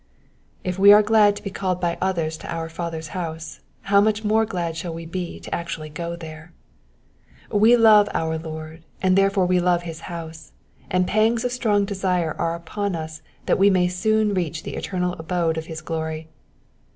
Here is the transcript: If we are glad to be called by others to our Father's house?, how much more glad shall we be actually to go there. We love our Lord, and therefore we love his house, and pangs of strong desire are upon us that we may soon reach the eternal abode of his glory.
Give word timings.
If 0.63 0.79
we 0.79 0.91
are 0.91 1.03
glad 1.03 1.35
to 1.35 1.43
be 1.43 1.51
called 1.51 1.79
by 1.79 1.95
others 2.01 2.35
to 2.37 2.51
our 2.51 2.69
Father's 2.69 3.09
house?, 3.09 3.59
how 3.81 4.01
much 4.01 4.23
more 4.23 4.47
glad 4.47 4.75
shall 4.75 4.95
we 4.95 5.05
be 5.05 5.39
actually 5.53 5.89
to 5.89 5.93
go 5.93 6.15
there. 6.15 6.53
We 7.51 7.77
love 7.77 8.09
our 8.11 8.39
Lord, 8.39 8.83
and 8.99 9.15
therefore 9.15 9.45
we 9.45 9.59
love 9.59 9.83
his 9.83 9.99
house, 10.09 10.53
and 10.89 11.05
pangs 11.07 11.45
of 11.45 11.51
strong 11.51 11.85
desire 11.85 12.35
are 12.39 12.55
upon 12.55 12.95
us 12.95 13.21
that 13.45 13.59
we 13.59 13.69
may 13.69 13.87
soon 13.87 14.33
reach 14.33 14.63
the 14.63 14.73
eternal 14.75 15.13
abode 15.19 15.55
of 15.55 15.67
his 15.67 15.81
glory. 15.81 16.29